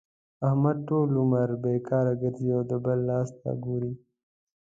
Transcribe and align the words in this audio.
احمد 0.47 0.77
ټول 0.87 1.07
عمر 1.21 1.49
بېکاره 1.63 2.13
ګرځي 2.21 2.47
او 2.55 2.61
د 2.69 2.71
بل 2.85 2.99
لاس 3.09 3.29
ته 3.41 3.49
ګوري. 3.63 3.93